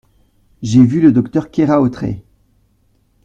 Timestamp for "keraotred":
1.51-2.21